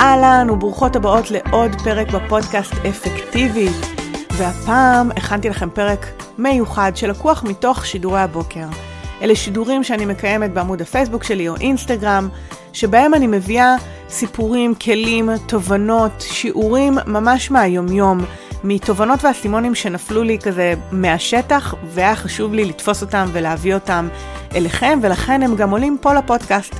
אהלן 0.00 0.50
וברוכות 0.50 0.96
הבאות 0.96 1.30
לעוד 1.30 1.70
פרק 1.84 2.10
בפודקאסט 2.10 2.72
אפקטיבית. 2.88 3.76
והפעם 4.32 5.10
הכנתי 5.10 5.48
לכם 5.48 5.70
פרק 5.70 6.06
מיוחד 6.38 6.92
שלקוח 6.94 7.44
מתוך 7.44 7.86
שידורי 7.86 8.20
הבוקר. 8.20 8.66
אלה 9.22 9.34
שידורים 9.34 9.84
שאני 9.84 10.06
מקיימת 10.06 10.52
בעמוד 10.52 10.82
הפייסבוק 10.82 11.24
שלי 11.24 11.48
או 11.48 11.56
אינסטגרם, 11.56 12.28
שבהם 12.72 13.14
אני 13.14 13.26
מביאה 13.26 13.74
סיפורים, 14.08 14.74
כלים, 14.74 15.30
תובנות, 15.46 16.12
שיעורים 16.20 16.98
ממש 17.06 17.50
מהיומיום, 17.50 18.18
מתובנות 18.64 19.24
ואסימונים 19.24 19.74
שנפלו 19.74 20.22
לי 20.22 20.38
כזה 20.38 20.74
מהשטח, 20.92 21.74
והיה 21.84 22.16
חשוב 22.16 22.54
לי 22.54 22.64
לתפוס 22.64 23.02
אותם 23.02 23.26
ולהביא 23.32 23.74
אותם 23.74 24.08
אליכם, 24.54 24.98
ולכן 25.02 25.42
הם 25.42 25.56
גם 25.56 25.70
עולים 25.70 25.98
פה 26.00 26.14
לפודקאסט. 26.14 26.74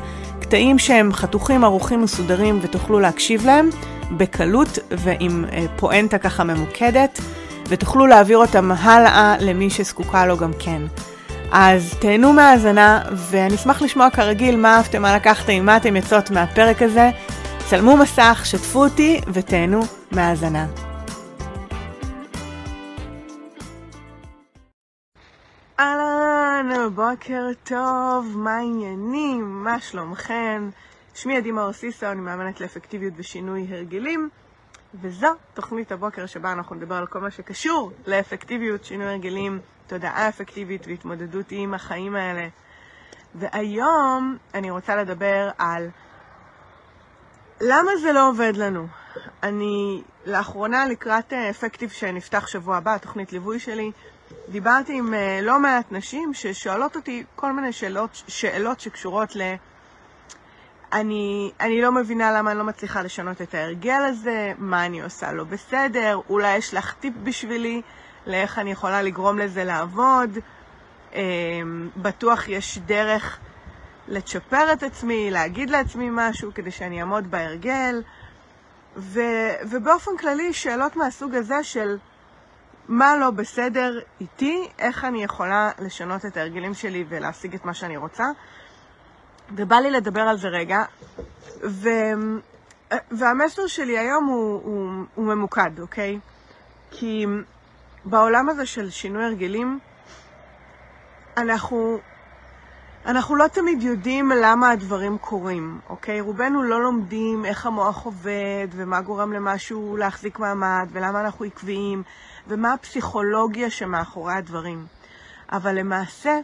קטעים 0.47 0.79
שהם 0.79 1.13
חתוכים, 1.13 1.65
ערוכים, 1.65 2.03
מסודרים, 2.03 2.59
ותוכלו 2.63 3.01
להקשיב 3.01 3.47
להם 3.47 3.71
בקלות 4.11 4.79
ועם 4.91 5.45
אה, 5.53 5.65
פואנטה 5.77 6.19
ככה 6.19 6.45
ממוקדת, 6.45 7.21
ותוכלו 7.69 8.07
להעביר 8.07 8.39
אותם 8.39 8.73
הלאה 8.73 9.37
למי 9.41 9.71
שזקוקה 9.71 10.27
לו 10.27 10.37
גם 10.37 10.51
כן. 10.59 10.83
אז 11.53 11.95
תהנו 11.99 12.33
מהאזנה, 12.33 13.01
ואני 13.13 13.55
אשמח 13.55 13.83
לשמוע 13.83 14.11
כרגיל 14.11 14.57
מה 14.57 14.77
אהבתם, 14.77 15.03
מה 15.03 15.17
לקחתם, 15.17 15.67
מה 15.67 15.77
אתם 15.77 15.97
יוצאות 15.97 16.31
מהפרק 16.31 16.83
הזה. 16.83 17.11
צלמו 17.69 17.97
מסך, 17.97 18.43
שתפו 18.45 18.85
אותי 18.85 19.21
ותהנו 19.33 19.81
מהאזנה. 20.13 20.86
אהלן, 26.57 26.95
בוקר 26.95 27.47
טוב, 27.65 28.33
מה 28.37 28.57
העניינים? 28.57 29.65
מה 29.65 29.81
שלומכם? 29.81 30.71
שמי 31.15 31.37
עדי 31.37 31.51
מאור 31.51 31.73
סיסו, 31.73 32.07
אני 32.07 32.21
מאמנת 32.21 32.61
לאפקטיביות 32.61 33.15
ושינוי 33.17 33.67
הרגלים, 33.71 34.29
וזו 35.01 35.29
תוכנית 35.55 35.93
הבוקר 35.93 36.27
שבה 36.27 36.53
אנחנו 36.53 36.77
נדבר 36.77 36.95
על 36.95 37.07
כל 37.07 37.21
מה 37.21 37.31
שקשור 37.31 37.93
לאפקטיביות, 38.07 38.85
שינוי 38.85 39.07
הרגלים, 39.07 39.59
תודעה 39.87 40.29
אפקטיבית 40.29 40.87
והתמודדות 40.87 41.47
עם 41.51 41.75
החיים 41.75 42.17
האלה. 42.17 42.49
והיום 43.35 44.37
אני 44.55 44.71
רוצה 44.71 44.97
לדבר 44.97 45.51
על 45.59 45.89
למה 47.61 47.91
זה 48.03 48.13
לא 48.13 48.29
עובד 48.29 48.53
לנו. 48.57 48.87
אני 49.43 50.03
לאחרונה 50.27 50.87
לקראת 50.87 51.33
אפקטיב 51.33 51.91
שנפתח 51.91 52.47
שבוע 52.47 52.77
הבא, 52.77 52.99
תוכנית 52.99 53.33
ליווי 53.33 53.59
שלי, 53.59 53.93
דיברתי 54.49 54.99
עם 54.99 55.15
uh, 55.15 55.43
לא 55.43 55.61
מעט 55.61 55.93
נשים 55.93 56.35
ששואלות 56.35 56.97
אותי 56.97 57.25
כל 57.37 57.53
מיני 57.53 57.73
שאלות, 57.73 58.23
שאלות 58.29 58.81
שקשורות 58.81 59.37
ל... 59.37 59.55
אני, 60.93 61.53
אני 61.61 61.83
לא 61.83 61.93
מבינה 61.93 62.33
למה 62.33 62.51
אני 62.51 62.59
לא 62.59 62.65
מצליחה 62.65 63.03
לשנות 63.03 63.43
את 63.43 63.55
ההרגל 63.55 64.03
הזה, 64.09 64.53
מה 64.59 64.87
אני 64.87 65.03
עושה 65.03 65.33
לא 65.33 65.45
בסדר, 65.45 66.21
אולי 66.31 66.57
יש 66.57 66.75
לך 66.75 66.95
טיפ 67.01 67.15
בשבילי 67.23 67.83
לאיך 68.27 68.59
אני 68.59 68.71
יכולה 68.71 69.03
לגרום 69.03 69.39
לזה 69.39 69.65
לעבוד. 69.65 70.39
Um, 71.13 71.17
בטוח 71.97 72.49
יש 72.49 72.79
דרך 72.79 73.39
לצ'פר 74.09 74.73
את 74.73 74.83
עצמי, 74.83 75.31
להגיד 75.31 75.71
לעצמי 75.71 76.09
משהו 76.11 76.51
כדי 76.55 76.71
שאני 76.71 77.01
אעמוד 77.01 77.31
בהרגל. 77.31 78.03
ו, 78.97 79.21
ובאופן 79.71 80.11
כללי, 80.19 80.53
שאלות 80.53 80.97
מהסוג 80.97 81.35
הזה 81.35 81.63
של 81.63 81.97
מה 82.89 83.17
לא 83.17 83.31
בסדר 83.31 84.01
איתי, 84.21 84.69
איך 84.79 85.05
אני 85.05 85.25
יכולה 85.25 85.71
לשנות 85.79 86.27
את 86.27 86.37
ההרגלים 86.37 86.75
שלי 86.75 87.05
ולהשיג 87.09 87.55
את 87.55 87.65
מה 87.65 87.75
שאני 87.75 87.97
רוצה. 87.97 88.25
ובא 89.55 89.77
לי 89.77 89.91
לדבר 89.91 90.21
על 90.21 90.39
זה 90.39 90.49
רגע, 90.49 90.85
ו... 91.65 91.89
והמסר 93.11 93.67
שלי 93.67 93.99
היום 93.99 94.25
הוא, 94.25 94.61
הוא, 94.65 95.05
הוא 95.15 95.25
ממוקד, 95.25 95.81
אוקיי? 95.81 96.19
כי 96.91 97.27
בעולם 98.05 98.49
הזה 98.49 98.67
של 98.67 98.91
שינוי 98.91 99.25
הרגלים, 99.25 99.79
אנחנו, 101.37 101.99
אנחנו 103.07 103.37
לא 103.37 103.47
תמיד 103.47 103.83
יודעים 103.83 104.33
למה 104.43 104.71
הדברים 104.71 105.19
קורים, 105.19 105.81
אוקיי? 105.89 106.21
רובנו 106.21 106.63
לא 106.63 106.83
לומדים 106.83 107.45
איך 107.45 107.67
המוח 107.67 108.05
עובד 108.05 108.69
ומה 108.71 109.01
גורם 109.01 109.33
למשהו 109.33 109.97
להחזיק 109.97 110.39
מעמד 110.39 110.89
ולמה 110.93 111.21
אנחנו 111.21 111.45
עקביים. 111.45 112.03
ומה 112.49 112.73
הפסיכולוגיה 112.73 113.71
שמאחורי 113.71 114.33
הדברים. 114.33 114.87
אבל 115.53 115.75
למעשה, 115.79 116.39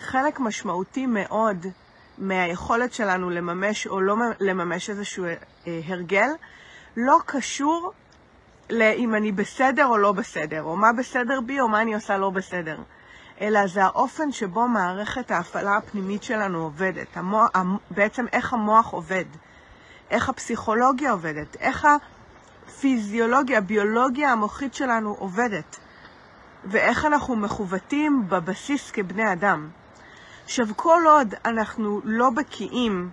חלק 0.00 0.40
משמעותי 0.40 1.06
מאוד 1.06 1.66
מהיכולת 2.18 2.92
שלנו 2.92 3.30
לממש 3.30 3.86
או 3.86 4.00
לא 4.00 4.16
לממש 4.40 4.90
איזשהו 4.90 5.24
אה, 5.24 5.80
הרגל, 5.86 6.28
לא 6.96 7.18
קשור 7.26 7.92
לאם 8.70 9.14
אני 9.14 9.32
בסדר 9.32 9.86
או 9.86 9.96
לא 9.98 10.12
בסדר, 10.12 10.62
או 10.62 10.76
מה 10.76 10.92
בסדר 10.92 11.40
בי 11.40 11.60
או 11.60 11.68
מה 11.68 11.82
אני 11.82 11.94
עושה 11.94 12.18
לא 12.18 12.30
בסדר, 12.30 12.78
אלא 13.40 13.66
זה 13.66 13.84
האופן 13.84 14.32
שבו 14.32 14.68
מערכת 14.68 15.30
ההפעלה 15.30 15.76
הפנימית 15.76 16.22
שלנו 16.22 16.62
עובדת, 16.62 17.16
המוח, 17.16 17.50
בעצם 17.90 18.24
איך 18.32 18.52
המוח 18.52 18.92
עובד, 18.92 19.24
איך 20.10 20.28
הפסיכולוגיה 20.28 21.10
עובדת, 21.10 21.56
איך 21.56 21.84
ה... 21.84 21.96
הפיזיולוגיה, 22.68 23.58
הביולוגיה 23.58 24.32
המוחית 24.32 24.74
שלנו 24.74 25.14
עובדת, 25.18 25.78
ואיך 26.64 27.04
אנחנו 27.04 27.36
מכוותים 27.36 28.28
בבסיס 28.28 28.90
כבני 28.90 29.32
אדם. 29.32 29.68
עכשיו, 30.44 30.66
כל 30.76 31.02
עוד 31.06 31.34
אנחנו 31.44 32.00
לא 32.04 32.30
בקיאים 32.30 33.10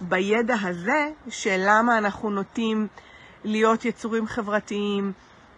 בידע 0.00 0.54
הזה 0.62 1.10
של 1.28 1.64
למה 1.66 1.98
אנחנו 1.98 2.30
נוטים 2.30 2.86
להיות 3.44 3.84
יצורים 3.84 4.26
חברתיים, 4.26 5.12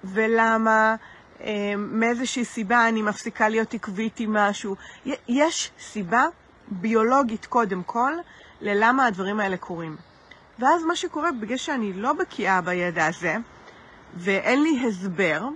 ולמה 0.05 0.95
אה, 1.41 1.75
מאיזושהי 1.77 2.45
סיבה 2.45 2.89
אני 2.89 3.03
מפסיקה 3.03 3.49
להיות 3.49 3.75
עקבית 3.75 4.21
עם 4.21 4.33
משהו. 4.33 4.77
יש 5.29 5.71
סיבה 5.81 6.25
ביולוגית 6.69 7.47
קודם 7.47 7.83
כל 7.83 8.13
ללמה 8.61 9.07
הדברים 9.07 9.41
האלה 9.41 9.57
קורים. 9.57 9.97
ואז 10.59 10.85
מה 10.85 10.97
שקורה, 10.97 11.33
בגלל 11.33 11.57
שאני 11.57 11.93
לא 11.93 12.13
בקיאה 12.13 12.61
בידע 12.61 13.07
הזה, 13.07 13.37
ואין 14.15 14.63
לי 14.63 14.87
הסבר, 14.89 15.49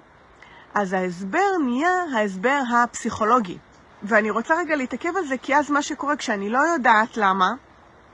אז 0.75 0.93
ההסבר 0.93 1.59
נהיה 1.65 1.93
ההסבר 2.15 2.61
הפסיכולוגי. 2.75 3.59
ואני 4.03 4.31
רוצה 4.31 4.55
רגע 4.59 4.77
להתעכב 4.77 5.17
על 5.17 5.27
זה, 5.27 5.37
כי 5.39 5.57
אז 5.57 5.71
מה 5.71 5.83
שקורה 5.83 6.17
כשאני 6.17 6.51
לא 6.51 6.59
יודעת 6.59 7.17
למה 7.17 7.53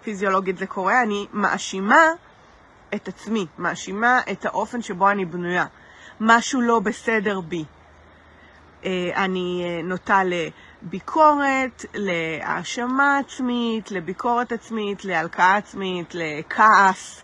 פיזיולוגית 0.02 0.58
זה 0.58 0.66
קורה, 0.66 1.02
אני 1.02 1.26
מאשימה 1.32 2.06
את 2.94 3.08
עצמי, 3.08 3.46
מאשימה 3.58 4.20
את 4.32 4.44
האופן 4.44 4.82
שבו 4.82 5.10
אני 5.10 5.24
בנויה. 5.24 5.66
משהו 6.20 6.60
לא 6.60 6.80
בסדר 6.80 7.40
בי. 7.40 7.64
אה, 8.84 9.24
אני 9.24 9.64
אה, 9.64 9.82
נוטה 9.82 10.22
לביקורת, 10.24 11.84
להאשמה 11.94 13.18
עצמית, 13.18 13.90
לביקורת 13.90 14.52
עצמית, 14.52 15.04
להלקאה 15.04 15.56
עצמית, 15.56 16.14
לכעס, 16.14 17.22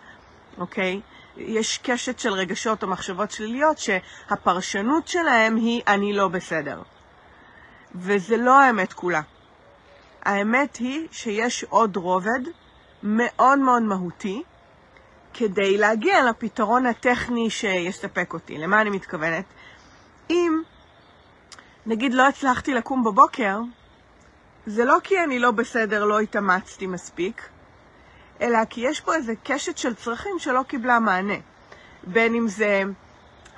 אוקיי? 0.59 1.01
יש 1.37 1.79
קשת 1.79 2.19
של 2.19 2.33
רגשות 2.33 2.83
או 2.83 2.89
מחשבות 2.89 3.31
שליליות 3.31 3.79
שהפרשנות 3.79 5.09
שלהם 5.09 5.57
היא 5.57 5.83
אני 5.87 6.13
לא 6.13 6.29
בסדר. 6.29 6.83
וזה 7.95 8.37
לא 8.37 8.61
האמת 8.61 8.93
כולה. 8.93 9.21
האמת 10.23 10.77
היא 10.77 11.09
שיש 11.11 11.65
עוד 11.65 11.97
רובד 11.97 12.41
מאוד 13.03 13.59
מאוד 13.59 13.83
מהותי 13.83 14.43
כדי 15.35 15.79
להגיע 15.79 16.25
לפתרון 16.31 16.87
הטכני 16.87 17.51
שיספק 17.51 18.33
אותי. 18.33 18.59
למה 18.59 18.81
אני 18.81 18.91
מתכוונת? 18.91 19.45
אם 20.31 20.63
נגיד 21.89 22.15
לא 22.15 22.29
הצלחתי 22.29 22.75
לקום 22.75 23.05
בבוקר, 23.05 23.61
זה 24.67 24.85
לא 24.85 24.97
כי 25.05 25.25
אני 25.25 25.39
לא 25.39 25.51
בסדר, 25.51 26.05
לא 26.05 26.21
התאמצתי 26.21 26.87
מספיק, 26.87 27.49
אלא 28.41 28.59
כי 28.71 28.81
יש 28.81 29.01
פה 29.01 29.15
איזה 29.15 29.33
קשת 29.45 29.79
של 29.79 29.95
צרכים 29.95 30.39
שלא 30.39 30.63
קיבלה 30.69 31.01
מענה. 31.01 31.35
בין 32.05 32.35
אם 32.35 32.49
זה 32.49 32.83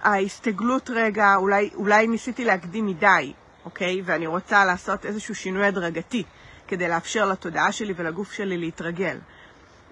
ההסתגלות 0.03 0.91
רגע, 0.91 1.35
אולי, 1.37 1.71
אולי 1.75 2.07
ניסיתי 2.07 2.45
להקדים 2.45 2.87
מדי, 2.87 3.33
אוקיי? 3.65 4.03
ואני 4.05 4.27
רוצה 4.27 4.65
לעשות 4.65 5.07
איזשהו 5.07 5.35
שינוי 5.35 5.67
הדרגתי 5.67 6.25
כדי 6.69 6.89
לאפשר 6.89 7.27
לתודעה 7.27 7.73
שלי 7.73 7.95
ולגוף 7.97 8.33
שלי 8.33 8.59
להתרגל. 8.59 9.19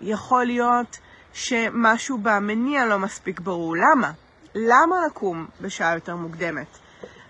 יכול 0.01 0.45
להיות 0.45 0.99
שמשהו 1.33 2.19
במניע 2.23 2.87
לא 2.87 2.99
מספיק 2.99 3.41
ברור. 3.41 3.77
למה? 3.77 4.13
למה 4.55 4.97
לקום 5.07 5.47
בשעה 5.61 5.95
יותר 5.95 6.17
מוקדמת? 6.17 6.79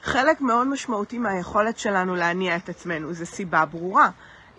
חלק 0.02 0.40
מאוד 0.40 0.66
משמעותי 0.66 1.18
מהיכולת 1.18 1.78
שלנו 1.78 2.14
להניע 2.14 2.56
את 2.56 2.68
עצמנו 2.68 3.12
זה 3.12 3.26
סיבה 3.26 3.64
ברורה. 3.64 4.10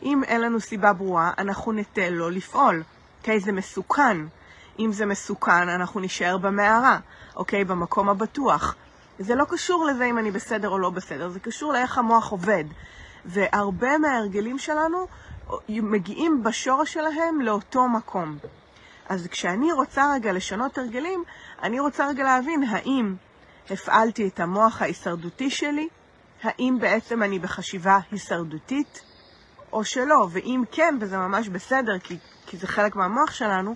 אם 0.01 0.23
אין 0.23 0.41
לנו 0.41 0.59
סיבה 0.59 0.93
ברורה, 0.93 1.31
אנחנו 1.37 1.71
ניתן 1.71 2.13
לא 2.13 2.31
לפעול. 2.31 2.83
אוקיי? 3.19 3.39
זה 3.39 3.51
מסוכן. 3.51 4.17
אם 4.79 4.91
זה 4.91 5.05
מסוכן, 5.05 5.69
אנחנו 5.69 5.99
נישאר 5.99 6.37
במערה, 6.37 6.99
אוקיי? 7.35 7.63
במקום 7.63 8.09
הבטוח. 8.09 8.75
זה 9.19 9.35
לא 9.35 9.45
קשור 9.49 9.85
לזה 9.85 10.05
אם 10.05 10.17
אני 10.17 10.31
בסדר 10.31 10.69
או 10.69 10.79
לא 10.79 10.89
בסדר, 10.89 11.29
זה 11.29 11.39
קשור 11.39 11.73
לאיך 11.73 11.97
המוח 11.97 12.31
עובד. 12.31 12.63
והרבה 13.25 13.97
מההרגלים 13.97 14.59
שלנו 14.59 15.07
מגיעים 15.69 16.43
בשורש 16.43 16.93
שלהם 16.93 17.41
לאותו 17.41 17.87
מקום. 17.87 18.37
אז 19.09 19.27
כשאני 19.27 19.71
רוצה 19.71 20.13
רגע 20.13 20.33
לשנות 20.33 20.77
הרגלים, 20.77 21.23
אני 21.63 21.79
רוצה 21.79 22.07
רגע 22.07 22.23
להבין 22.23 22.63
האם 22.63 23.15
הפעלתי 23.71 24.27
את 24.27 24.39
המוח 24.39 24.81
ההישרדותי 24.81 25.49
שלי, 25.49 25.87
האם 26.43 26.77
בעצם 26.81 27.23
אני 27.23 27.39
בחשיבה 27.39 27.99
הישרדותית 28.11 29.01
או 29.73 29.83
שלא, 29.83 30.27
ואם 30.31 30.63
כן, 30.71 30.97
וזה 31.01 31.17
ממש 31.17 31.47
בסדר, 31.49 31.99
כי, 31.99 32.17
כי 32.45 32.57
זה 32.57 32.67
חלק 32.67 32.95
מהמוח 32.95 33.31
שלנו, 33.31 33.75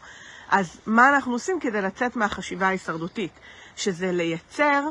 אז 0.50 0.80
מה 0.86 1.10
אנחנו 1.10 1.34
עושים 1.34 1.60
כדי 1.60 1.82
לצאת 1.82 2.16
מהחשיבה 2.16 2.68
ההישרדותית? 2.68 3.32
שזה 3.76 4.12
לייצר 4.12 4.84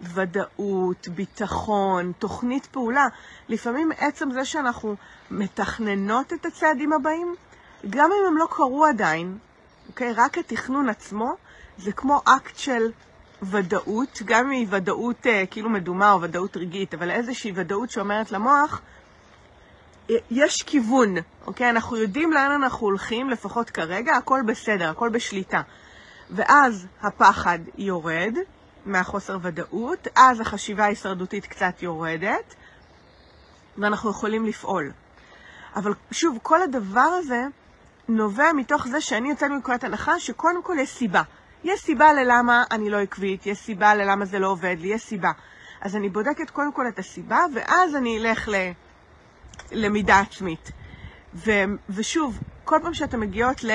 ודאות, 0.00 1.08
ביטחון, 1.08 2.12
תוכנית 2.18 2.66
פעולה. 2.66 3.06
לפעמים 3.48 3.92
עצם 3.98 4.30
זה 4.30 4.44
שאנחנו 4.44 4.96
מתכננות 5.30 6.32
את 6.32 6.46
הצעדים 6.46 6.92
הבאים, 6.92 7.34
גם 7.90 8.10
אם 8.12 8.26
הם 8.26 8.36
לא 8.36 8.46
קרו 8.50 8.84
עדיין, 8.86 9.38
אוקיי? 9.88 10.12
רק 10.12 10.38
התכנון 10.38 10.88
עצמו 10.88 11.32
זה 11.78 11.92
כמו 11.92 12.20
אקט 12.24 12.56
של 12.58 12.90
ודאות, 13.42 14.22
גם 14.24 14.44
אם 14.44 14.50
היא 14.50 14.66
ודאות 14.70 15.26
אה, 15.26 15.46
כאילו 15.46 15.70
מדומה 15.70 16.12
או 16.12 16.22
ודאות 16.22 16.56
רגעית, 16.56 16.94
אבל 16.94 17.10
איזושהי 17.10 17.52
ודאות 17.54 17.90
שאומרת 17.90 18.32
למוח, 18.32 18.80
יש 20.30 20.62
כיוון, 20.62 21.14
אוקיי? 21.46 21.70
אנחנו 21.70 21.96
יודעים 21.96 22.32
לאן 22.32 22.50
אנחנו 22.50 22.86
הולכים, 22.86 23.30
לפחות 23.30 23.70
כרגע, 23.70 24.16
הכל 24.16 24.40
בסדר, 24.46 24.90
הכל 24.90 25.08
בשליטה. 25.08 25.62
ואז 26.30 26.86
הפחד 27.02 27.58
יורד 27.78 28.34
מהחוסר 28.86 29.38
ודאות, 29.42 30.08
אז 30.16 30.40
החשיבה 30.40 30.84
ההישרדותית 30.84 31.46
קצת 31.46 31.82
יורדת, 31.82 32.54
ואנחנו 33.78 34.10
יכולים 34.10 34.46
לפעול. 34.46 34.92
אבל 35.76 35.92
שוב, 36.10 36.38
כל 36.42 36.62
הדבר 36.62 37.00
הזה 37.00 37.44
נובע 38.08 38.52
מתוך 38.52 38.86
זה 38.86 39.00
שאני 39.00 39.30
יוצאת 39.30 39.50
מנקודת 39.50 39.84
הנחה 39.84 40.20
שקודם 40.20 40.62
כל 40.62 40.76
יש 40.80 40.90
סיבה. 40.90 41.22
יש 41.64 41.80
סיבה 41.80 42.12
ללמה 42.12 42.64
אני 42.70 42.90
לא 42.90 43.00
עקבית, 43.00 43.46
יש 43.46 43.58
סיבה 43.58 43.94
ללמה 43.94 44.24
זה 44.24 44.38
לא 44.38 44.48
עובד 44.48 44.76
לי, 44.80 44.88
יש 44.88 45.02
סיבה. 45.02 45.30
אז 45.80 45.96
אני 45.96 46.08
בודקת 46.08 46.50
קודם 46.50 46.72
כל 46.72 46.88
את 46.88 46.98
הסיבה, 46.98 47.40
ואז 47.54 47.96
אני 47.96 48.18
אלך 48.18 48.48
ללמידה 49.72 50.20
עצמית. 50.20 50.70
ו, 51.34 51.50
ושוב, 51.90 52.40
כל 52.64 52.78
פעם 52.82 52.94
שאתם 52.94 53.20
מגיעות 53.20 53.64
ל... 53.64 53.70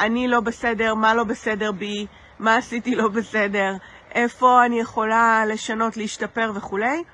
אני 0.00 0.28
לא 0.28 0.40
בסדר, 0.40 0.94
מה 0.94 1.14
לא 1.14 1.24
בסדר 1.24 1.72
בי, 1.72 2.06
מה 2.38 2.56
עשיתי 2.56 2.94
לא 2.94 3.08
בסדר, 3.08 3.76
איפה 4.14 4.64
אני 4.66 4.80
יכולה 4.80 5.44
לשנות, 5.46 5.96
להשתפר 5.96 6.52
וכולי, 6.54 7.04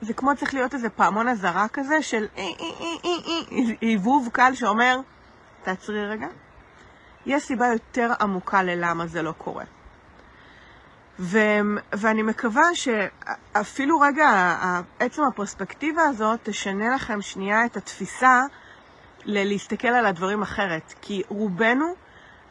זה 0.00 0.12
כמו 0.14 0.36
צריך 0.36 0.54
להיות 0.54 0.74
איזה 0.74 0.90
פעמון 0.90 1.28
אזהרה 1.28 1.66
כזה 1.68 2.02
של 2.02 2.26
היבוב 3.80 4.28
קל 4.32 4.54
שאומר, 4.54 4.98
תעצרי 5.62 6.06
רגע. 6.06 6.26
יש 7.26 7.42
סיבה 7.42 7.66
יותר 7.66 8.12
עמוקה 8.20 8.62
ללמה 8.62 9.06
זה 9.06 9.22
לא 9.22 9.32
קורה. 9.32 9.64
ו, 11.18 11.38
ואני 11.92 12.22
מקווה 12.22 12.64
שאפילו 12.74 14.00
רגע, 14.00 14.56
עצם 14.98 15.22
הפרספקטיבה 15.22 16.02
הזאת 16.02 16.40
תשנה 16.42 16.94
לכם 16.94 17.22
שנייה 17.22 17.64
את 17.64 17.76
התפיסה 17.76 18.42
ללהסתכל 19.24 19.88
על 19.88 20.06
הדברים 20.06 20.42
אחרת. 20.42 20.94
כי 21.00 21.22
רובנו, 21.28 21.94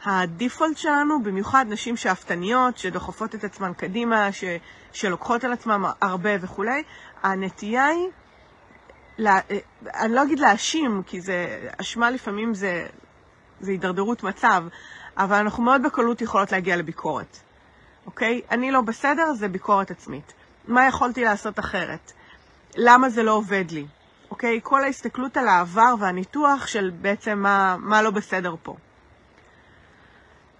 הדיפולט 0.04 0.76
שלנו, 0.76 1.22
במיוחד 1.22 1.66
נשים 1.68 1.96
שאפתניות, 1.96 2.78
שדוחפות 2.78 3.34
את 3.34 3.44
עצמן 3.44 3.72
קדימה, 3.76 4.32
ש, 4.32 4.44
שלוקחות 4.92 5.44
על 5.44 5.52
עצמן 5.52 5.82
הרבה 6.00 6.30
וכולי, 6.40 6.82
הנטייה 7.22 7.86
היא, 7.86 8.08
לה, 9.18 9.38
אני 9.94 10.14
לא 10.14 10.22
אגיד 10.22 10.38
להאשים, 10.38 11.02
כי 11.06 11.20
זה, 11.20 11.68
אשמה 11.80 12.10
לפעמים 12.10 12.54
זה, 12.54 12.86
זה 13.60 13.70
הידרדרות 13.70 14.22
מצב, 14.22 14.64
אבל 15.16 15.36
אנחנו 15.36 15.62
מאוד 15.62 15.82
בקלות 15.82 16.20
יכולות 16.20 16.52
להגיע 16.52 16.76
לביקורת, 16.76 17.38
אוקיי? 18.06 18.40
אני 18.50 18.70
לא 18.70 18.80
בסדר, 18.80 19.34
זה 19.34 19.48
ביקורת 19.48 19.90
עצמית. 19.90 20.32
מה 20.68 20.86
יכולתי 20.86 21.24
לעשות 21.24 21.58
אחרת? 21.58 22.12
למה 22.76 23.08
זה 23.08 23.22
לא 23.22 23.32
עובד 23.32 23.64
לי? 23.70 23.86
אוקיי? 24.30 24.60
כל 24.62 24.84
ההסתכלות 24.84 25.36
על 25.36 25.48
העבר 25.48 25.94
והניתוח 25.98 26.66
של 26.66 26.90
בעצם 27.00 27.38
מה, 27.38 27.76
מה 27.78 28.02
לא 28.02 28.10
בסדר 28.10 28.54
פה. 28.62 28.76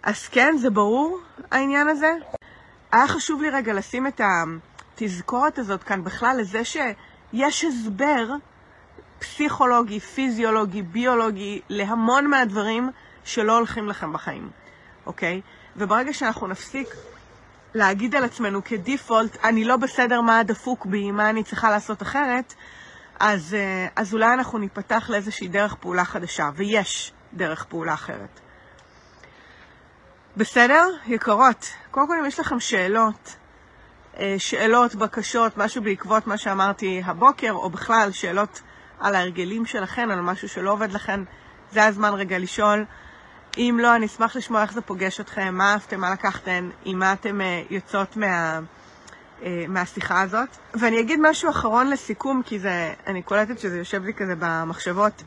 אז 0.03 0.29
כן, 0.29 0.55
זה 0.59 0.71
ברור, 0.71 1.21
העניין 1.51 1.89
הזה. 1.89 2.13
היה 2.93 3.09
חשוב 3.09 3.43
לי 3.43 3.51
רגע 3.51 3.73
לשים 3.73 4.07
את 4.07 4.21
התזכורת 4.21 5.59
הזאת 5.59 5.83
כאן 5.83 6.05
בכלל 6.05 6.37
לזה 6.41 6.65
שיש 6.65 7.65
הסבר 7.65 8.29
פסיכולוגי, 9.26 10.00
פיזיולוגי, 10.00 10.82
ביולוגי, 10.82 11.61
להמון 11.69 12.26
מהדברים 12.26 12.90
שלא 13.25 13.56
הולכים 13.56 13.88
לכם 13.88 14.12
בחיים, 14.12 14.50
אוקיי? 15.06 15.40
וברגע 15.76 16.12
שאנחנו 16.12 16.46
נפסיק 16.46 16.88
להגיד 17.75 18.14
על 18.14 18.25
עצמנו 18.25 18.64
כדיפולט, 18.64 19.44
אני 19.44 19.64
לא 19.64 19.76
בסדר 19.76 20.20
מה 20.20 20.38
הדפוק 20.38 20.87
בי, 20.87 21.11
מה 21.11 21.31
אני 21.31 21.44
צריכה 21.44 21.70
לעשות 21.70 22.02
אחרת, 22.02 22.55
אז, 23.20 23.55
אה, 23.55 23.87
אז 23.96 24.14
אולי 24.14 24.32
אנחנו 24.32 24.58
ניפתח 24.58 25.11
לאיזושהי 25.11 25.49
דרך 25.49 25.75
פעולה 25.75 26.05
חדשה, 26.05 26.50
ויש 26.55 27.12
דרך 27.32 27.64
פעולה 27.64 27.94
אחרת. 27.94 28.40
בסדר? 30.37 30.84
יקרות, 31.06 31.70
קודם 31.90 32.06
כל 32.06 32.19
אם 32.19 32.26
יש 32.26 32.40
לכם 32.40 32.61
שאלות, 32.61 33.37
אה, 34.19 34.34
שאלות, 34.38 34.94
בקשות, 34.94 35.56
משהו 35.56 35.82
בעקבות 35.82 36.26
מה 36.26 36.38
שאמרתי 36.38 37.02
הבוקר, 37.05 37.52
או 37.52 37.70
בכלל 37.70 38.12
שאלות 38.12 38.62
על 39.01 39.15
ההרגלים 39.15 39.67
שלכם, 39.67 40.09
על 40.13 40.21
משהו 40.21 40.49
שלא 40.49 40.73
עובד 40.73 40.93
לכם, 40.93 41.25
זה 41.73 41.85
הזמן 41.85 42.15
רגע 42.15 42.39
לשאול. 42.39 42.85
אם 43.57 43.79
לא, 43.83 43.97
אני 43.97 44.07
אשמח 44.07 44.37
לשמוע 44.37 44.63
איך 44.63 44.73
זה 44.73 44.81
פוגש 44.81 45.21
אתכם, 45.21 45.55
מה 45.55 45.73
אהבתם, 45.73 46.01
מה 46.01 46.11
לקחתם, 46.11 46.71
עם 46.85 46.99
מה 46.99 47.13
אתם 47.13 47.41
אה, 47.41 47.63
יוצאות 47.71 48.17
מה... 48.17 48.61
אה, 49.43 49.65
מהשיחה 49.69 50.21
הזאת. 50.23 50.49
ואני 50.75 51.01
אגיד 51.01 51.21
משהו 51.23 51.51
אחרון 51.51 51.91
לסיכום, 51.91 52.43
כי 52.47 52.59
זה, 52.59 52.95
אני 53.07 53.23
קולטת 53.23 53.59
שזה 53.59 53.79
יושב 53.79 54.05
לי 54.05 54.15
כזה 54.15 54.35
במחשבות. 54.39 55.23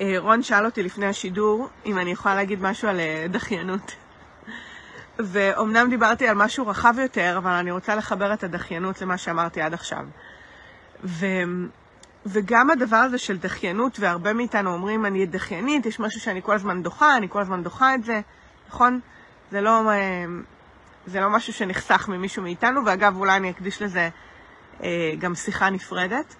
אה, 0.00 0.14
רון 0.18 0.42
שאל 0.42 0.64
אותי 0.64 0.82
לפני 0.82 1.06
השידור 1.06 1.68
אם 1.86 1.98
אני 1.98 2.10
יכולה 2.10 2.34
להגיד 2.34 2.62
משהו 2.62 2.88
על 2.88 3.00
דחיינות. 3.30 3.94
ואומנם 5.18 5.90
דיברתי 5.90 6.28
על 6.28 6.34
משהו 6.34 6.66
רחב 6.66 6.94
יותר, 7.02 7.34
אבל 7.38 7.50
אני 7.50 7.70
רוצה 7.70 7.94
לחבר 7.94 8.32
את 8.32 8.44
הדחיינות 8.44 9.00
למה 9.00 9.18
שאמרתי 9.18 9.60
עד 9.60 9.74
עכשיו. 9.74 10.04
ו... 11.04 11.26
וגם 12.28 12.70
הדבר 12.70 12.96
הזה 12.96 13.18
של 13.18 13.38
דחיינות, 13.38 14.00
והרבה 14.00 14.32
מאיתנו 14.32 14.72
אומרים, 14.72 15.06
אני 15.06 15.26
דחיינית, 15.26 15.86
יש 15.86 16.00
משהו 16.00 16.20
שאני 16.20 16.42
כל 16.42 16.54
הזמן 16.54 16.82
דוחה, 16.82 17.16
אני 17.16 17.28
כל 17.28 17.40
הזמן 17.40 17.62
דוחה 17.62 17.94
את 17.94 18.04
זה, 18.04 18.20
נכון? 18.68 19.00
זה 19.50 19.60
לא, 19.60 19.82
זה 21.06 21.20
לא 21.20 21.30
משהו 21.30 21.52
שנחסך 21.52 22.08
ממישהו 22.08 22.42
מאיתנו, 22.42 22.80
ואגב, 22.86 23.16
אולי 23.16 23.36
אני 23.36 23.50
אקדיש 23.50 23.82
לזה 23.82 24.08
אה, 24.82 25.12
גם 25.18 25.34
שיחה 25.34 25.70
נפרדת. 25.70 26.34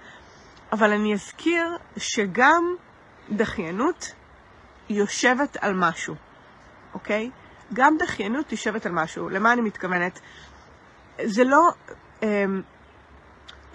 אבל 0.73 0.93
אני 0.93 1.15
אזכיר 1.15 1.77
שגם 1.97 2.65
דחיינות 3.31 4.13
יושבת 4.89 5.57
על 5.61 5.75
משהו, 5.75 6.15
אוקיי? 6.95 7.31
גם 7.73 7.97
דחיינות 7.99 8.53
יושבת 8.53 8.87
על 8.87 8.93
משהו. 8.93 9.29
למה 9.29 9.53
אני 9.53 9.61
מתכוונת? 9.61 10.21
זה 11.25 11.45
לא 11.45 11.71
אה, 12.23 12.45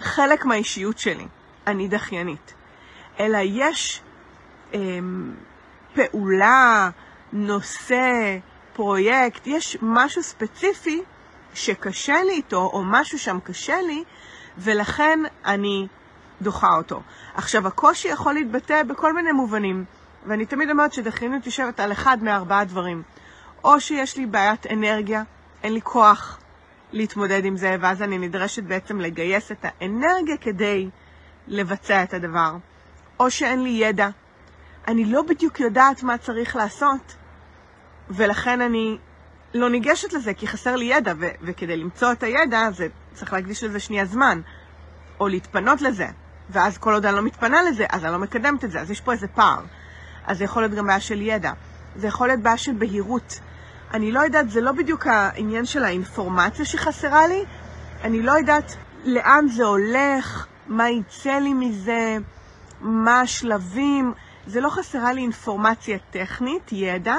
חלק 0.00 0.44
מהאישיות 0.44 0.98
שלי, 0.98 1.26
אני 1.66 1.88
דחיינית, 1.88 2.54
אלא 3.20 3.38
יש 3.42 4.02
אה, 4.74 4.80
פעולה, 5.94 6.90
נושא, 7.32 8.38
פרויקט, 8.72 9.46
יש 9.46 9.76
משהו 9.82 10.22
ספציפי 10.22 11.02
שקשה 11.54 12.24
לי 12.24 12.32
איתו, 12.32 12.70
או 12.72 12.82
משהו 12.84 13.18
שם 13.18 13.38
קשה 13.44 13.82
לי, 13.82 14.04
ולכן 14.58 15.18
אני 15.44 15.86
דוחה 16.42 16.76
אותו. 16.76 17.02
עכשיו, 17.34 17.66
הקושי 17.66 18.08
יכול 18.08 18.34
להתבטא 18.34 18.82
בכל 18.82 19.12
מיני 19.12 19.32
מובנים, 19.32 19.84
ואני 20.26 20.46
תמיד 20.46 20.70
אומרת 20.70 20.92
שדחיינות 20.92 21.46
יושבת 21.46 21.80
על 21.80 21.92
אחד 21.92 22.22
מארבעה 22.22 22.64
דברים. 22.64 23.02
או 23.64 23.80
שיש 23.80 24.16
לי 24.16 24.26
בעיית 24.26 24.66
אנרגיה, 24.66 25.22
אין 25.62 25.72
לי 25.72 25.80
כוח 25.82 26.38
להתמודד 26.92 27.44
עם 27.44 27.56
זה, 27.56 27.76
ואז 27.80 28.02
אני 28.02 28.18
נדרשת 28.18 28.62
בעצם 28.62 29.00
לגייס 29.00 29.52
את 29.52 29.64
האנרגיה 29.64 30.36
כדי 30.36 30.88
לבצע 31.48 32.02
את 32.02 32.14
הדבר. 32.14 32.56
או 33.20 33.30
שאין 33.30 33.62
לי 33.62 33.70
ידע. 33.70 34.08
אני 34.88 35.04
לא 35.04 35.22
בדיוק 35.22 35.60
יודעת 35.60 36.02
מה 36.02 36.18
צריך 36.18 36.56
לעשות, 36.56 37.14
ולכן 38.10 38.60
אני 38.60 38.98
לא 39.54 39.70
ניגשת 39.70 40.12
לזה, 40.12 40.34
כי 40.34 40.46
חסר 40.46 40.76
לי 40.76 40.84
ידע, 40.84 41.12
ו- 41.18 41.30
וכדי 41.42 41.76
למצוא 41.76 42.12
את 42.12 42.22
הידע, 42.22 42.70
זה 42.70 42.86
צריך 43.14 43.32
להקדיש 43.32 43.64
לזה 43.64 43.80
שנייה 43.80 44.04
זמן, 44.04 44.40
או 45.20 45.28
להתפנות 45.28 45.82
לזה. 45.82 46.06
ואז 46.50 46.78
כל 46.78 46.94
עוד 46.94 47.06
אני 47.06 47.16
לא 47.16 47.22
מתפנה 47.22 47.62
לזה, 47.62 47.86
אז 47.90 48.04
אני 48.04 48.12
לא 48.12 48.18
מקדמת 48.18 48.64
את 48.64 48.70
זה, 48.70 48.80
אז 48.80 48.90
יש 48.90 49.00
פה 49.00 49.12
איזה 49.12 49.28
פער. 49.28 49.60
אז 50.26 50.38
זה 50.38 50.44
יכול 50.44 50.62
להיות 50.62 50.74
גם 50.74 50.86
בעיה 50.86 51.00
של 51.00 51.22
ידע. 51.22 51.52
זה 51.96 52.06
יכול 52.06 52.28
להיות 52.28 52.40
בעיה 52.40 52.56
של 52.56 52.72
בהירות. 52.72 53.40
אני 53.94 54.12
לא 54.12 54.20
יודעת, 54.20 54.50
זה 54.50 54.60
לא 54.60 54.72
בדיוק 54.72 55.06
העניין 55.06 55.66
של 55.66 55.84
האינפורמציה 55.84 56.64
שחסרה 56.64 57.26
לי, 57.26 57.44
אני 58.04 58.22
לא 58.22 58.32
יודעת 58.32 58.76
לאן 59.04 59.48
זה 59.48 59.64
הולך, 59.64 60.46
מה 60.66 60.90
יצא 60.90 61.38
לי 61.38 61.54
מזה, 61.54 62.16
מה 62.80 63.20
השלבים, 63.20 64.12
זה 64.46 64.60
לא 64.60 64.68
חסרה 64.68 65.12
לי 65.12 65.20
אינפורמציה 65.20 65.98
טכנית, 66.10 66.72
ידע, 66.72 67.16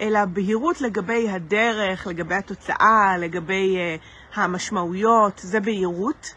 אלא 0.00 0.24
בהירות 0.24 0.80
לגבי 0.80 1.30
הדרך, 1.30 2.06
לגבי 2.06 2.34
התוצאה, 2.34 3.16
לגבי 3.18 3.76
uh, 3.76 4.40
המשמעויות, 4.40 5.38
זה 5.38 5.60
בהירות, 5.60 6.34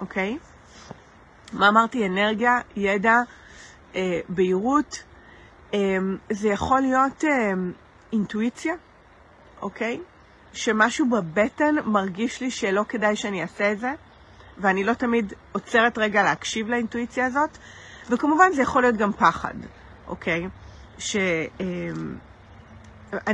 אוקיי? 0.00 0.38
מה 1.52 1.68
אמרתי? 1.68 2.06
אנרגיה, 2.06 2.58
ידע, 2.76 3.16
uh, 3.92 3.96
בהירות. 4.28 5.02
Um, 5.72 5.74
זה 6.30 6.48
יכול 6.48 6.80
להיות 6.80 7.24
uh, 7.24 7.26
אינטואיציה, 8.12 8.74
אוקיי? 9.62 10.00
שמשהו 10.52 11.06
בבטן 11.10 11.74
מרגיש 11.84 12.40
לי 12.40 12.50
שלא 12.50 12.84
כדאי 12.88 13.16
שאני 13.16 13.42
אעשה 13.42 13.72
את 13.72 13.78
זה, 13.78 13.92
ואני 14.58 14.84
לא 14.84 14.92
תמיד 14.92 15.32
עוצרת 15.52 15.98
רגע 15.98 16.22
להקשיב 16.22 16.68
לאינטואיציה 16.68 17.26
הזאת, 17.26 17.58
וכמובן 18.10 18.52
זה 18.52 18.62
יכול 18.62 18.82
להיות 18.82 18.96
גם 18.96 19.12
פחד, 19.12 19.54
אוקיי? 20.08 20.48
שאני 20.98 22.10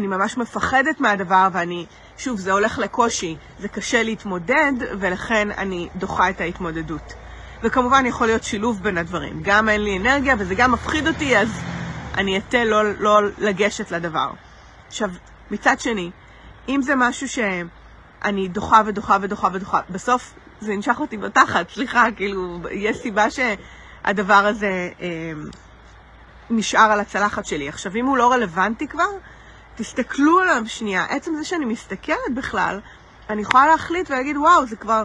ממש 0.06 0.36
מפחדת 0.36 1.00
מהדבר 1.00 1.48
ואני, 1.52 1.86
שוב, 2.18 2.38
זה 2.38 2.52
הולך 2.52 2.78
לקושי, 2.78 3.36
זה 3.58 3.68
קשה 3.68 4.02
להתמודד, 4.02 4.72
ולכן 5.00 5.50
אני 5.50 5.88
דוחה 5.96 6.30
את 6.30 6.40
ההתמודדות. 6.40 7.14
וכמובן 7.62 8.06
יכול 8.06 8.26
להיות 8.26 8.44
שילוב 8.44 8.82
בין 8.82 8.98
הדברים. 8.98 9.40
גם 9.42 9.68
אין 9.68 9.84
לי 9.84 9.98
אנרגיה 9.98 10.34
וזה 10.38 10.54
גם 10.54 10.72
מפחיד 10.72 11.08
אותי, 11.08 11.38
אז 11.38 11.48
אני 12.16 12.38
אטה 12.38 12.64
לא, 12.64 12.94
לא 12.94 13.20
לגשת 13.38 13.90
לדבר. 13.90 14.30
עכשיו, 14.88 15.10
מצד 15.50 15.80
שני, 15.80 16.10
אם 16.68 16.82
זה 16.82 16.94
משהו 16.96 17.28
שאני 18.22 18.48
דוחה 18.48 18.82
ודוחה 18.86 19.16
ודוחה 19.22 19.48
ודוחה, 19.52 19.80
בסוף 19.90 20.34
זה 20.60 20.72
נמשך 20.72 21.00
אותי 21.00 21.16
בתחת, 21.16 21.70
סליחה, 21.74 22.06
כאילו, 22.16 22.58
יש 22.70 22.96
סיבה 22.96 23.26
שהדבר 23.30 24.34
הזה 24.34 24.90
אה, 25.00 25.32
נשאר 26.50 26.92
על 26.92 27.00
הצלחת 27.00 27.44
שלי. 27.44 27.68
עכשיו, 27.68 27.96
אם 27.96 28.06
הוא 28.06 28.16
לא 28.16 28.32
רלוונטי 28.32 28.88
כבר, 28.88 29.08
תסתכלו 29.76 30.40
עליו 30.40 30.62
שנייה. 30.66 31.04
עצם 31.08 31.34
זה 31.36 31.44
שאני 31.44 31.64
מסתכלת 31.64 32.34
בכלל, 32.34 32.80
אני 33.30 33.42
יכולה 33.42 33.66
להחליט 33.66 34.10
ולהגיד, 34.10 34.36
וואו, 34.36 34.66
זה 34.66 34.76
כבר... 34.76 35.04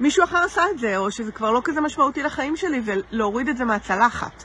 מישהו 0.00 0.24
אחר 0.24 0.38
עשה 0.44 0.62
את 0.70 0.78
זה, 0.78 0.96
או 0.96 1.10
שזה 1.10 1.32
כבר 1.32 1.50
לא 1.50 1.60
כזה 1.64 1.80
משמעותי 1.80 2.22
לחיים 2.22 2.56
שלי, 2.56 2.82
ולהוריד 2.84 3.48
את 3.48 3.56
זה 3.56 3.64
מהצלחת, 3.64 4.44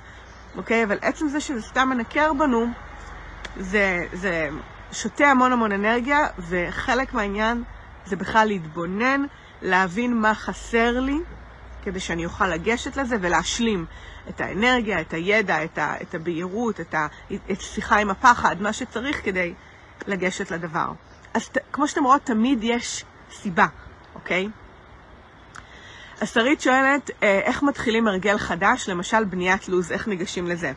אוקיי? 0.57 0.83
אבל 0.83 0.97
עצם 1.01 1.27
זה 1.27 1.39
שזה 1.39 1.61
סתם 1.61 1.89
מנקר 1.89 2.33
בנו, 2.33 2.65
זה, 3.57 4.05
זה 4.13 4.49
שותה 4.91 5.27
המון 5.27 5.51
המון 5.51 5.71
אנרגיה, 5.71 6.27
וחלק 6.39 7.13
מהעניין 7.13 7.63
זה 8.05 8.15
בכלל 8.15 8.47
להתבונן, 8.47 9.23
להבין 9.61 10.21
מה 10.21 10.35
חסר 10.35 10.99
לי, 10.99 11.17
כדי 11.83 11.99
שאני 11.99 12.25
אוכל 12.25 12.47
לגשת 12.47 12.97
לזה 12.97 13.15
ולהשלים 13.21 13.85
את 14.29 14.41
האנרגיה, 14.41 15.01
את 15.01 15.13
הידע, 15.13 15.63
את, 15.63 15.77
ה, 15.77 16.01
את 16.01 16.15
הבהירות, 16.15 16.79
את, 16.79 16.93
ה, 16.93 17.07
את 17.51 17.61
שיחה 17.61 17.97
עם 17.97 18.09
הפחד, 18.09 18.61
מה 18.61 18.73
שצריך 18.73 19.25
כדי 19.25 19.53
לגשת 20.07 20.51
לדבר. 20.51 20.91
אז 21.33 21.49
ת, 21.49 21.57
כמו 21.71 21.87
שאתם 21.87 22.03
רואות, 22.03 22.21
תמיד 22.23 22.59
יש 22.63 23.05
סיבה, 23.31 23.65
אוקיי? 24.15 24.49
אז 26.21 26.33
שרית 26.33 26.61
שואלת, 26.61 27.11
אה, 27.23 27.39
איך 27.39 27.63
מתחילים 27.63 28.07
הרגל 28.07 28.37
חדש, 28.37 28.89
למשל 28.89 29.23
בניית 29.23 29.69
לו"ז, 29.69 29.91
איך 29.91 30.07
ניגשים 30.07 30.47
לזה? 30.47 30.71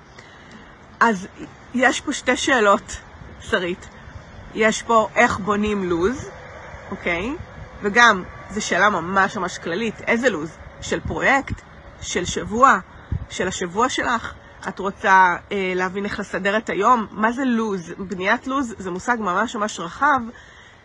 אז 1.00 1.28
יש 1.75 2.00
פה 2.00 2.12
שתי 2.12 2.37
שאלות, 2.37 2.97
שרית. 3.40 3.88
יש 4.54 4.83
פה 4.83 5.09
איך 5.14 5.38
בונים 5.38 5.85
לו"ז, 5.85 6.31
אוקיי? 6.91 7.37
וגם, 7.83 8.23
זו 8.50 8.67
שאלה 8.67 8.91
ממש 8.91 9.37
ממש 9.37 9.59
כללית, 9.59 10.00
איזה 10.00 10.31
לו"ז? 10.31 10.59
של 10.81 11.00
פרויקט? 11.00 11.62
של 12.00 12.25
שבוע? 12.25 12.79
של 13.31 13.49
השבוע 13.49 13.88
שלך? 13.88 14.35
את 14.69 14.79
רוצה 14.79 15.37
אה, 15.53 15.73
להבין 15.76 16.05
איך 16.05 16.21
לסדר 16.21 16.57
את 16.57 16.71
היום? 16.71 17.07
מה 17.11 17.33
זה 17.33 17.45
לו"ז? 17.45 17.95
בניית 17.99 18.47
לו"ז 18.47 18.75
זה 18.79 18.91
מושג 18.91 19.17
ממש 19.21 19.57
ממש 19.57 19.81
רחב, 19.81 20.21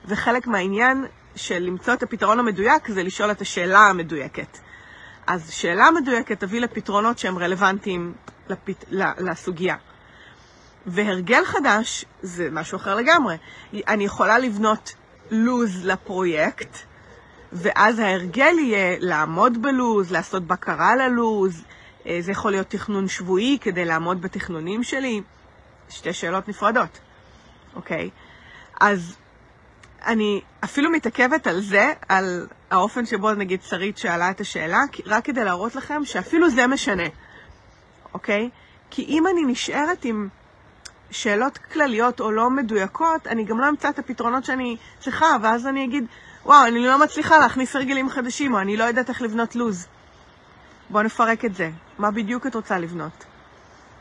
וחלק 0.06 0.48
מהעניין 0.48 1.06
של 1.36 1.60
למצוא 1.60 1.94
את 1.94 2.04
הפתרון 2.04 2.40
המדויק 2.40 2.88
זה 2.88 3.04
לשאול 3.04 3.32
את 3.32 3.42
השאלה 3.42 3.80
המדויקת. 3.80 4.58
אז 5.28 5.52
שאלה 5.52 5.92
מדויקת 5.92 6.40
תביא 6.40 6.62
לפתרונות 6.62 7.20
שהם 7.20 7.38
רלוונטיים 7.38 8.14
לפת... 8.50 8.86
לסוגיה. 9.18 9.76
והרגל 10.86 11.46
חדש 11.46 12.06
זה 12.22 12.50
משהו 12.52 12.76
אחר 12.76 12.96
לגמרי. 12.96 13.38
אני 13.74 14.04
יכולה 14.04 14.40
לבנות 14.40 14.94
לוז 15.32 15.86
לפרויקט, 15.86 16.78
ואז 17.54 18.00
ההרגל 18.00 18.60
יהיה 18.60 18.98
לעמוד 19.00 19.62
בלוז, 19.62 20.12
לעשות 20.12 20.44
בקרה 20.48 20.96
ללוז, 20.96 21.64
אה, 22.06 22.18
זה 22.22 22.32
יכול 22.32 22.52
להיות 22.52 22.68
תכנון 22.68 23.08
שבועי 23.08 23.58
כדי 23.62 23.86
לעמוד 23.86 24.22
בתכנונים 24.22 24.84
שלי. 24.84 25.22
שתי 25.90 26.14
שאלות 26.14 26.48
נפרדות, 26.48 27.00
אוקיי? 27.76 28.10
אז 28.80 29.16
אני 30.06 30.42
אפילו 30.64 30.92
מתעכבת 30.92 31.48
על 31.48 31.62
זה, 31.62 31.94
על 32.10 32.48
האופן 32.72 33.06
שבו 33.06 33.34
נגיד 33.34 33.62
שרית 33.64 33.98
שאלה 33.98 34.32
את 34.32 34.42
השאלה, 34.42 34.82
רק 35.06 35.26
כדי 35.26 35.44
להראות 35.44 35.76
לכם 35.76 36.06
שאפילו 36.06 36.50
זה 36.50 36.68
משנה, 36.68 37.08
אוקיי? 38.14 38.50
כי 38.90 39.04
אם 39.04 39.28
אני 39.28 39.42
נשארת 39.46 40.06
עם 40.06 40.30
שאלות 41.12 41.58
כלליות 41.58 42.20
או 42.20 42.32
לא 42.32 42.50
מדויקות, 42.50 43.28
אני 43.28 43.44
גם 43.44 43.60
לא 43.60 43.70
אמצא 43.70 43.90
את 43.90 44.00
הפתרונות 44.00 44.46
שאני 44.46 44.78
צריכה, 45.00 45.36
ואז 45.42 45.68
אני 45.68 45.86
אגיד, 45.86 46.06
וואו, 46.46 46.68
אני 46.68 46.86
לא 46.86 47.00
מצליחה 47.00 47.38
להכניס 47.38 47.76
הרגלים 47.76 48.10
חדשים, 48.10 48.54
או 48.54 48.60
אני 48.60 48.78
לא 48.78 48.84
יודעת 48.84 49.10
איך 49.10 49.22
לבנות 49.22 49.56
לו"ז. 49.56 49.88
בואו 50.90 51.04
נפרק 51.04 51.46
את 51.46 51.56
זה. 51.56 51.72
מה 51.98 52.12
בדיוק 52.12 52.48
את 52.48 52.56
רוצה 52.56 52.78
לבנות? 52.78 53.26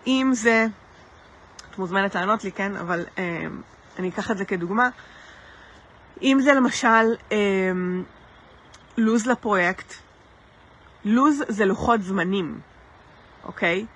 אם 0.07 0.31
זה, 0.35 0.67
את 1.71 1.79
מוזמנת 1.79 2.15
לענות 2.15 2.45
לי, 2.45 2.53
כן? 2.53 2.77
אבל 2.77 3.05
אה, 3.19 3.47
אני 3.99 4.09
אקח 4.09 4.31
את 4.31 4.39
זה 4.39 4.45
כדוגמה. 4.45 4.89
אם 6.23 6.39
זה 6.43 6.53
למשל 6.53 7.15
אה, 7.33 7.37
לו"ז 8.97 9.27
לפרויקט, 9.27 9.95
לו"ז 11.05 11.45
זה 11.49 11.65
לוחות 11.65 12.03
זמנים, 12.03 12.61
אוקיי? 13.45 13.87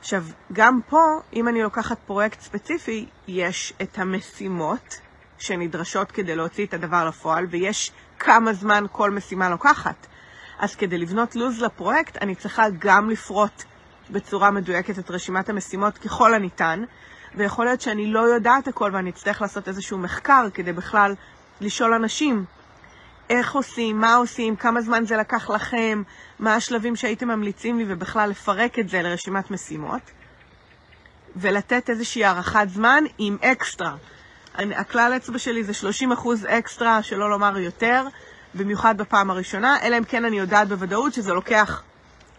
עכשיו, 0.00 0.24
גם 0.52 0.80
פה, 0.88 1.00
אם 1.32 1.48
אני 1.48 1.62
לוקחת 1.62 1.98
פרויקט 2.06 2.40
ספציפי, 2.40 3.06
יש 3.28 3.72
את 3.82 3.98
המשימות 3.98 5.00
שנדרשות 5.38 6.12
כדי 6.12 6.36
להוציא 6.36 6.66
את 6.66 6.74
הדבר 6.74 7.08
לפועל, 7.08 7.46
ויש 7.50 7.92
כמה 8.18 8.52
זמן 8.52 8.84
כל 8.92 9.10
משימה 9.10 9.50
לוקחת. 9.50 10.06
אז 10.58 10.74
כדי 10.76 10.98
לבנות 10.98 11.36
לו"ז 11.36 11.62
לפרויקט, 11.62 12.16
אני 12.16 12.34
צריכה 12.34 12.64
גם 12.78 13.10
לפרוט 13.10 13.64
בצורה 14.10 14.50
מדויקת 14.50 14.98
את 14.98 15.10
רשימת 15.10 15.48
המשימות 15.48 15.98
ככל 15.98 16.34
הניתן, 16.34 16.84
ויכול 17.34 17.64
להיות 17.64 17.80
שאני 17.80 18.12
לא 18.12 18.20
יודעת 18.20 18.68
הכל 18.68 18.90
ואני 18.94 19.10
אצטרך 19.10 19.42
לעשות 19.42 19.68
איזשהו 19.68 19.98
מחקר 19.98 20.46
כדי 20.54 20.72
בכלל 20.72 21.14
לשאול 21.60 21.94
אנשים 21.94 22.44
איך 23.30 23.54
עושים, 23.54 24.00
מה 24.00 24.14
עושים, 24.14 24.56
כמה 24.56 24.80
זמן 24.80 25.04
זה 25.06 25.16
לקח 25.16 25.50
לכם, 25.50 26.02
מה 26.38 26.54
השלבים 26.54 26.96
שהייתם 26.96 27.28
ממליצים 27.28 27.78
לי, 27.78 27.84
ובכלל 27.88 28.30
לפרק 28.30 28.78
את 28.78 28.88
זה 28.88 29.02
לרשימת 29.02 29.50
משימות, 29.50 30.02
ולתת 31.36 31.90
איזושהי 31.90 32.24
הערכת 32.24 32.66
זמן 32.68 33.04
עם 33.18 33.36
אקסטרה. 33.40 33.96
אני, 34.58 34.76
הכלל 34.76 35.12
אצבע 35.16 35.38
שלי 35.38 35.64
זה 35.64 35.72
30% 36.16 36.28
אקסטרה, 36.46 37.02
שלא 37.02 37.30
לומר 37.30 37.58
יותר, 37.58 38.06
במיוחד 38.54 38.98
בפעם 38.98 39.30
הראשונה, 39.30 39.76
אלא 39.82 39.98
אם 39.98 40.04
כן 40.04 40.24
אני 40.24 40.38
יודעת 40.38 40.68
בוודאות 40.68 41.14
שזה 41.14 41.32
לוקח 41.32 41.82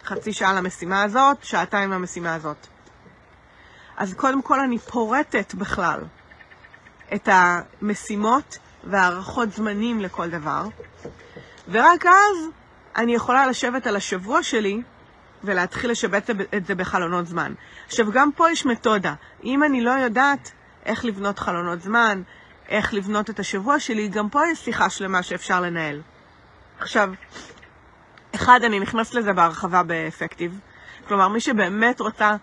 חצי 0.03 0.33
שעה 0.33 0.53
למשימה 0.53 1.03
הזאת, 1.03 1.43
שעתיים 1.43 1.91
למשימה 1.91 2.35
הזאת. 2.35 2.67
אז 3.97 4.13
קודם 4.13 4.41
כל 4.41 4.59
אני 4.59 4.79
פורטת 4.79 5.53
בכלל 5.53 5.99
את 7.13 7.29
המשימות 7.31 8.57
והערכות 8.83 9.51
זמנים 9.51 9.99
לכל 9.99 10.29
דבר, 10.29 10.63
ורק 11.71 12.05
אז 12.05 12.49
אני 12.95 13.15
יכולה 13.15 13.47
לשבת 13.47 13.87
על 13.87 13.95
השבוע 13.95 14.43
שלי 14.43 14.81
ולהתחיל 15.43 15.91
לשבץ 15.91 16.29
את 16.29 16.65
זה 16.65 16.75
בחלונות 16.75 17.27
זמן. 17.27 17.53
עכשיו, 17.87 18.11
גם 18.11 18.31
פה 18.31 18.51
יש 18.51 18.65
מתודה. 18.65 19.13
אם 19.43 19.63
אני 19.63 19.81
לא 19.81 19.91
יודעת 19.91 20.51
איך 20.85 21.05
לבנות 21.05 21.39
חלונות 21.39 21.81
זמן, 21.81 22.21
איך 22.69 22.93
לבנות 22.93 23.29
את 23.29 23.39
השבוע 23.39 23.79
שלי, 23.79 24.07
גם 24.07 24.29
פה 24.29 24.41
יש 24.51 24.59
שיחה 24.59 24.89
שלמה 24.89 25.23
שאפשר 25.23 25.61
לנהל. 25.61 26.01
עכשיו, 26.79 27.09
אחד, 28.35 28.59
אני 28.63 28.79
נכנסת 28.79 29.13
לזה 29.13 29.33
בהרחבה 29.33 29.83
באפקטיב. 29.83 30.59
כלומר, 31.07 31.27
מי 31.27 31.39
שבאמת 31.39 31.99
רוצה 31.99 32.35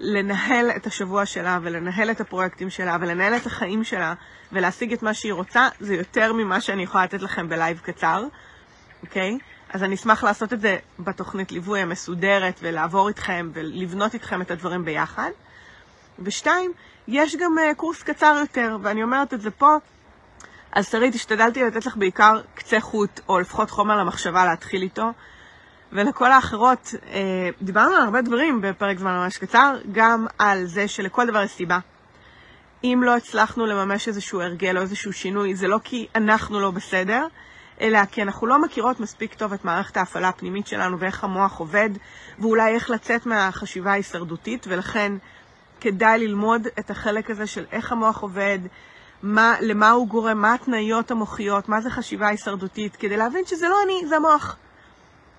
לנהל 0.00 0.70
את 0.70 0.86
השבוע 0.86 1.26
שלה 1.26 1.58
ולנהל 1.62 2.10
את 2.10 2.20
הפרויקטים 2.20 2.70
שלה 2.70 2.96
ולנהל 3.00 3.36
את 3.36 3.46
החיים 3.46 3.84
שלה 3.84 4.14
ולהשיג 4.52 4.92
את 4.92 5.02
מה 5.02 5.14
שהיא 5.14 5.32
רוצה, 5.32 5.68
זה 5.80 5.94
יותר 5.94 6.32
ממה 6.32 6.60
שאני 6.60 6.82
יכולה 6.82 7.04
לתת 7.04 7.22
לכם 7.22 7.48
בלייב 7.48 7.80
קצר, 7.84 8.24
אוקיי? 9.02 9.38
אז 9.72 9.82
אני 9.82 9.94
אשמח 9.94 10.24
לעשות 10.24 10.52
את 10.52 10.60
זה 10.60 10.76
בתוכנית 10.98 11.52
ליווי 11.52 11.80
המסודרת 11.80 12.60
ולעבור 12.62 13.08
איתכם 13.08 13.50
ולבנות 13.52 14.14
איתכם 14.14 14.42
את 14.42 14.50
הדברים 14.50 14.84
ביחד. 14.84 15.30
ושתיים, 16.18 16.72
יש 17.08 17.36
גם 17.36 17.56
uh, 17.58 17.74
קורס 17.74 18.02
קצר 18.02 18.36
יותר, 18.40 18.76
ואני 18.82 19.02
אומרת 19.02 19.34
את 19.34 19.40
זה 19.40 19.50
פה. 19.50 19.76
אז 20.72 20.88
שרית, 20.90 21.14
השתדלתי 21.14 21.62
לתת 21.62 21.86
לך 21.86 21.96
בעיקר 21.96 22.40
קצה 22.54 22.80
חוט, 22.80 23.20
או 23.28 23.40
לפחות 23.40 23.70
חומר 23.70 23.96
למחשבה 23.96 24.44
להתחיל 24.44 24.82
איתו. 24.82 25.10
ולכל 25.92 26.32
האחרות, 26.32 26.94
אה, 27.12 27.48
דיברנו 27.62 27.96
על 27.96 28.02
הרבה 28.02 28.22
דברים 28.22 28.60
בפרק 28.60 28.98
זמן 28.98 29.12
ממש 29.12 29.38
קצר, 29.38 29.76
גם 29.92 30.26
על 30.38 30.64
זה 30.64 30.88
שלכל 30.88 31.26
דבר 31.26 31.42
יש 31.42 31.50
סיבה. 31.50 31.78
אם 32.84 33.00
לא 33.04 33.16
הצלחנו 33.16 33.66
לממש 33.66 34.08
איזשהו 34.08 34.40
הרגל 34.40 34.76
או 34.76 34.82
איזשהו 34.82 35.12
שינוי, 35.12 35.54
זה 35.54 35.68
לא 35.68 35.78
כי 35.84 36.06
אנחנו 36.14 36.60
לא 36.60 36.70
בסדר, 36.70 37.26
אלא 37.80 38.04
כי 38.04 38.22
אנחנו 38.22 38.46
לא 38.46 38.62
מכירות 38.62 39.00
מספיק 39.00 39.34
טוב 39.34 39.52
את 39.52 39.64
מערכת 39.64 39.96
ההפעלה 39.96 40.28
הפנימית 40.28 40.66
שלנו 40.66 41.00
ואיך 41.00 41.24
המוח 41.24 41.58
עובד, 41.58 41.90
ואולי 42.38 42.74
איך 42.74 42.90
לצאת 42.90 43.26
מהחשיבה 43.26 43.90
ההישרדותית, 43.90 44.66
ולכן 44.68 45.12
כדאי 45.80 46.18
ללמוד 46.18 46.66
את 46.78 46.90
החלק 46.90 47.30
הזה 47.30 47.46
של 47.46 47.64
איך 47.72 47.92
המוח 47.92 48.22
עובד, 48.22 48.58
מה, 49.22 49.54
למה 49.60 49.90
הוא 49.90 50.08
גורם, 50.08 50.38
מה 50.42 50.54
התניות 50.54 51.10
המוחיות, 51.10 51.68
מה 51.68 51.80
זה 51.80 51.90
חשיבה 51.90 52.28
הישרדותית, 52.28 52.96
כדי 52.96 53.16
להבין 53.16 53.44
שזה 53.46 53.68
לא 53.68 53.76
אני, 53.84 54.08
זה 54.08 54.16
המוח. 54.16 54.56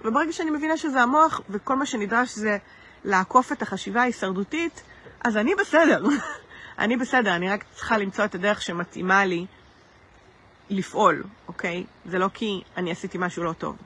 וברגע 0.04 0.32
שאני 0.32 0.52
מבינה 0.52 0.78
שזה 0.78 1.02
המוח, 1.02 1.42
וכל 1.50 1.76
מה 1.76 1.86
שנדרש 1.86 2.36
זה 2.36 2.58
לעקוף 3.06 3.52
את 3.52 3.62
החשיבה 3.62 4.02
ההישרדותית, 4.02 4.84
אז 5.24 5.38
אני 5.38 5.56
בסדר. 5.56 6.04
אני 6.80 6.98
בסדר, 6.98 7.36
אני 7.36 7.50
רק 7.50 7.64
צריכה 7.76 7.98
למצוא 7.98 8.26
את 8.26 8.36
הדרך 8.36 8.62
שמתאימה 8.62 9.26
לי 9.26 9.46
לפעול, 10.70 11.24
אוקיי? 11.48 11.84
זה 12.06 12.20
לא 12.20 12.30
כי 12.34 12.62
אני 12.78 12.92
עשיתי 12.92 13.18
משהו 13.18 13.44
לא 13.44 13.54
טוב. 13.54 13.78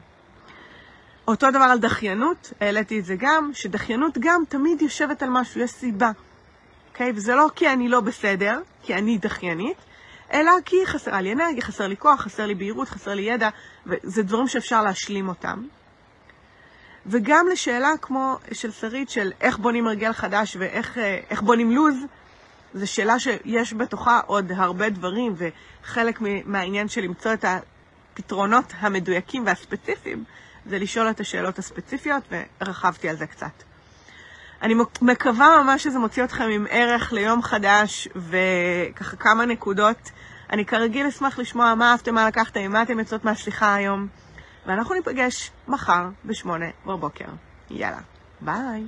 אותו 1.28 1.52
דבר 1.52 1.60
על 1.60 1.80
דחיינות, 1.80 2.54
העליתי 2.62 3.00
את 3.00 3.06
זה 3.06 3.16
גם, 3.20 3.52
שדחיינות 3.54 4.18
גם 4.20 4.44
תמיד 4.50 4.82
יושבת 4.82 5.24
על 5.24 5.30
משהו, 5.30 5.62
יש 5.62 5.72
סיבה. 5.72 6.12
אוקיי? 6.90 7.12
וזה 7.16 7.36
לא 7.36 7.48
כי 7.56 7.70
אני 7.70 7.90
לא 7.90 8.00
בסדר, 8.00 8.60
כי 8.84 8.94
אני 8.94 9.18
דחיינית, 9.18 9.78
אלא 10.34 10.52
כי 10.66 10.86
חסרה 10.86 11.22
לי 11.22 11.34
אנרגיה, 11.34 11.62
חסר 11.62 11.88
לי 11.88 11.98
כוח, 11.98 12.22
חסר 12.22 12.46
לי 12.46 12.56
בהירות, 12.56 12.90
חסר 12.90 13.14
לי 13.14 13.22
ידע, 13.22 13.50
וזה 13.86 14.24
דברים 14.24 14.48
שאפשר 14.48 14.84
להשלים 14.84 15.30
אותם. 15.30 15.64
וגם 17.08 17.48
לשאלה 17.52 17.92
כמו 18.02 18.38
של 18.52 18.72
שרית, 18.72 19.10
של 19.10 19.32
איך 19.42 19.58
בונים 19.58 19.88
הרגל 19.88 20.14
חדש 20.14 20.58
ואיך 20.60 20.98
אה, 20.98 21.42
בונים 21.42 21.72
לוז, 21.72 21.96
זו 22.74 22.88
שאלה 22.88 23.20
שיש 23.20 23.74
בתוכה 23.74 24.20
עוד 24.26 24.52
הרבה 24.56 24.90
דברים, 24.90 25.36
וחלק 25.38 26.20
מהעניין 26.46 26.88
של 26.88 27.02
למצוא 27.02 27.34
את 27.34 27.46
הפתרונות 27.48 28.74
המדויקים 28.80 29.46
והספציפיים, 29.46 30.24
זה 30.66 30.80
לשאול 30.80 31.10
את 31.10 31.20
השאלות 31.20 31.60
הספציפיות, 31.60 32.24
ורחבתי 32.62 33.10
על 33.10 33.16
זה 33.16 33.28
קצת. 33.28 33.64
אני 34.62 34.74
מקווה 35.02 35.64
ממש 35.64 35.84
שזה 35.84 36.00
מוציא 36.00 36.24
אתכם 36.24 36.44
עם 36.44 36.66
ערך 36.70 37.14
ליום 37.14 37.42
חדש, 37.42 38.08
וככה 38.16 39.16
כמה 39.18 39.46
נקודות. 39.46 40.12
אני 40.50 40.66
כרגיל 40.66 41.08
אשמח 41.08 41.40
לשמוע 41.40 41.76
מה 41.76 41.92
אהבתם, 41.92 42.16
מה 42.16 42.28
לקחתם, 42.28 42.72
מה 42.72 42.82
אתם 42.82 43.00
יוצאות 43.00 43.26
מהשיחה 43.26 43.76
היום, 43.76 44.08
ואנחנו 44.68 44.96
ניפגש 44.96 45.52
מחר 45.68 46.10
בשמונה 46.26 46.66
בבוקר. 46.86 47.26
יאללה, 47.70 48.02
ביי. 48.42 48.84